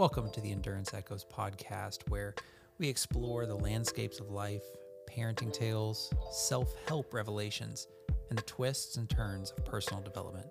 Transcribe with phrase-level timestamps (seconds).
[0.00, 2.34] Welcome to the Endurance Echoes podcast, where
[2.78, 4.62] we explore the landscapes of life,
[5.06, 7.86] parenting tales, self help revelations,
[8.30, 10.46] and the twists and turns of personal development.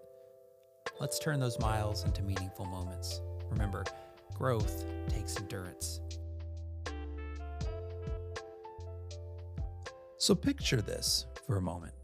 [1.00, 3.22] Let's turn those miles into meaningful moments.
[3.50, 3.86] Remember,
[4.38, 6.00] growth takes endurance.
[10.20, 11.96] So, picture this for a moment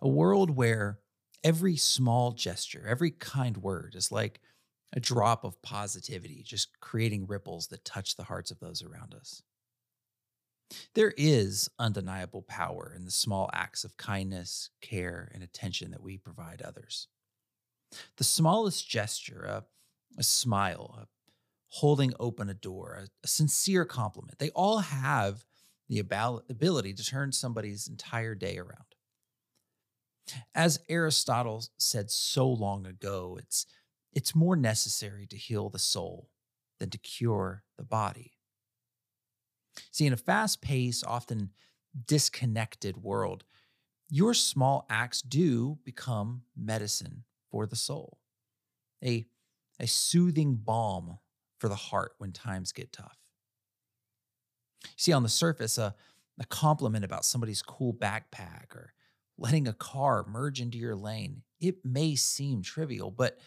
[0.00, 0.98] a world where
[1.44, 4.40] every small gesture, every kind word is like
[4.92, 9.42] a drop of positivity, just creating ripples that touch the hearts of those around us.
[10.94, 16.16] There is undeniable power in the small acts of kindness, care, and attention that we
[16.16, 17.08] provide others.
[18.16, 19.64] The smallest gesture, a,
[20.18, 21.06] a smile, a
[21.68, 25.44] holding open a door, a, a sincere compliment, they all have
[25.88, 28.84] the ability to turn somebody's entire day around.
[30.54, 33.66] As Aristotle said so long ago, it's
[34.12, 36.28] it's more necessary to heal the soul
[36.78, 38.32] than to cure the body.
[39.90, 41.50] See, in a fast paced, often
[42.06, 43.44] disconnected world,
[44.08, 48.18] your small acts do become medicine for the soul,
[49.02, 49.24] a,
[49.80, 51.18] a soothing balm
[51.58, 53.16] for the heart when times get tough.
[54.96, 55.94] See, on the surface, a,
[56.38, 58.92] a compliment about somebody's cool backpack or
[59.38, 63.38] letting a car merge into your lane, it may seem trivial, but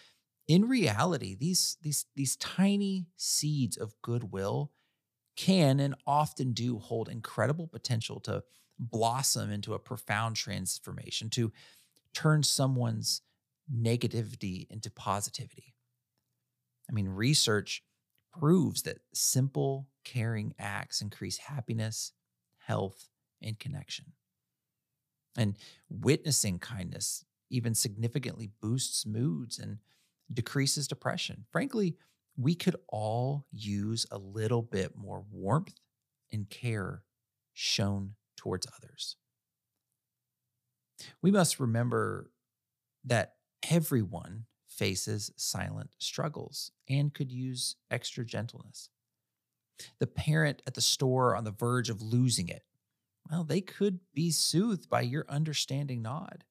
[0.47, 4.71] in reality, these, these, these tiny seeds of goodwill
[5.35, 8.43] can and often do hold incredible potential to
[8.79, 11.51] blossom into a profound transformation, to
[12.13, 13.21] turn someone's
[13.73, 15.73] negativity into positivity.
[16.89, 17.83] I mean, research
[18.38, 22.11] proves that simple, caring acts increase happiness,
[22.57, 23.09] health,
[23.41, 24.13] and connection.
[25.38, 25.57] And
[25.89, 29.79] witnessing kindness even significantly boosts moods and
[30.33, 31.45] decreases depression.
[31.51, 31.95] Frankly,
[32.37, 35.75] we could all use a little bit more warmth
[36.31, 37.03] and care
[37.53, 39.16] shown towards others.
[41.22, 42.31] We must remember
[43.05, 43.35] that
[43.69, 48.89] everyone faces silent struggles and could use extra gentleness.
[50.00, 52.63] The parent at the store on the verge of losing it,
[53.29, 56.44] well, they could be soothed by your understanding nod.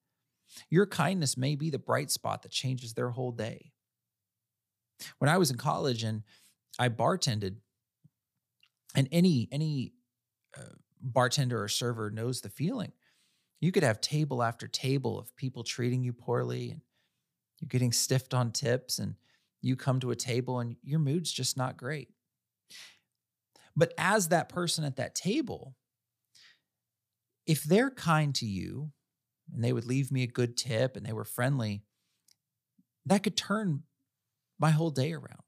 [0.70, 3.72] Your kindness may be the bright spot that changes their whole day.
[5.18, 6.22] When I was in college and
[6.78, 7.56] I bartended,
[8.94, 9.92] and any any
[10.56, 12.92] uh, bartender or server knows the feeling.
[13.60, 16.80] You could have table after table of people treating you poorly, and
[17.58, 19.14] you're getting stiffed on tips, and
[19.64, 22.08] you come to a table and your mood's just not great.
[23.74, 25.74] But as that person at that table,
[27.46, 28.92] if they're kind to you
[29.52, 31.82] and they would leave me a good tip and they were friendly,
[33.06, 33.82] that could turn
[34.58, 35.42] my whole day around.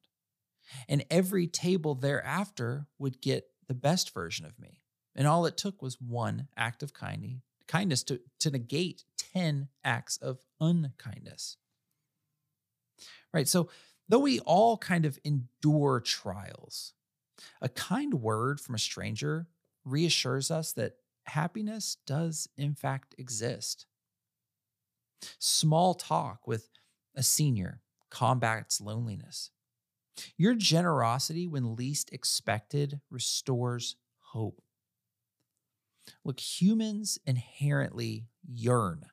[0.89, 4.83] And every table thereafter would get the best version of me.
[5.15, 10.19] And all it took was one act of kindness, kindness to, to negate 10 acts
[10.19, 11.57] of unkindness.
[13.33, 13.49] Right.
[13.49, 13.69] So,
[14.09, 16.95] though we all kind of endure trials,
[17.61, 19.49] a kind word from a stranger
[19.85, 20.97] reassures us that
[21.27, 23.87] happiness does, in fact, exist.
[25.39, 26.69] Small talk with
[27.15, 29.51] a senior combats loneliness.
[30.37, 34.63] Your generosity, when least expected, restores hope.
[36.25, 39.07] Look, humans inherently yearn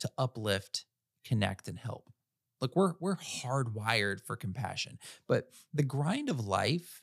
[0.00, 0.84] to uplift,
[1.24, 2.10] connect, and help.
[2.60, 7.02] Look, we're, we're hardwired for compassion, but the grind of life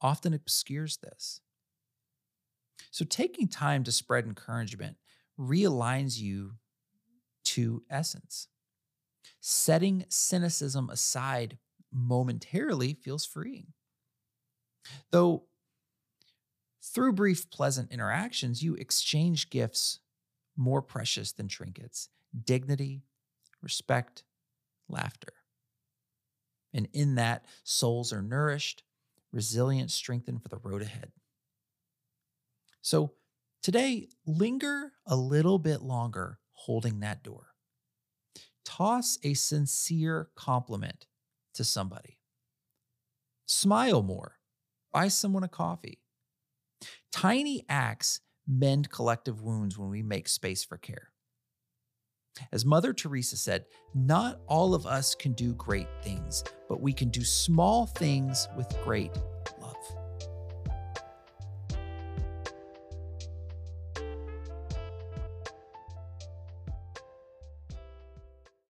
[0.00, 1.40] often obscures this.
[2.90, 4.96] So, taking time to spread encouragement
[5.38, 6.54] realigns you
[7.44, 8.48] to essence.
[9.40, 11.58] Setting cynicism aside
[11.92, 13.68] momentarily feels freeing.
[15.10, 15.44] Though
[16.82, 20.00] through brief, pleasant interactions, you exchange gifts
[20.56, 22.08] more precious than trinkets
[22.44, 23.02] dignity,
[23.60, 24.24] respect,
[24.88, 25.32] laughter.
[26.72, 28.84] And in that, souls are nourished,
[29.32, 31.10] resilient, strengthened for the road ahead.
[32.82, 33.12] So
[33.62, 37.48] today, linger a little bit longer holding that door.
[38.64, 41.06] Toss a sincere compliment
[41.54, 42.18] to somebody.
[43.46, 44.36] Smile more.
[44.92, 46.00] Buy someone a coffee.
[47.12, 51.10] Tiny acts mend collective wounds when we make space for care.
[52.52, 57.10] As Mother Teresa said, not all of us can do great things, but we can
[57.10, 59.12] do small things with great